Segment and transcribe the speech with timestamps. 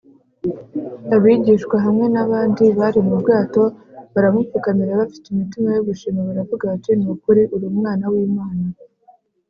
[1.15, 3.63] abigishwa, hamwe n’abandi bari mu bwato,
[4.13, 8.65] baramupfukamira bafite imitima yo gushima, baravuga bati, “ni ukuri uri umwana w’imana!